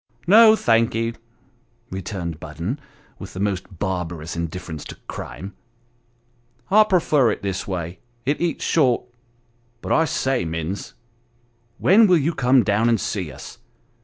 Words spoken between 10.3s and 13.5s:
Minns, when will you come down and see